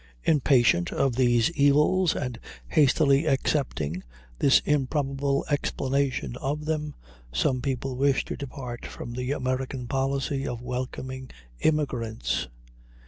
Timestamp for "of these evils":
0.91-2.15